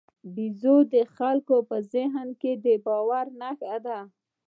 پيژو 0.33 0.77
د 0.93 0.95
خلکو 1.15 1.55
په 1.69 1.77
ذهن 1.93 2.27
کې 2.41 2.51
د 2.63 2.67
باور 2.85 3.25
نښه 3.39 3.75
ده. 3.85 3.99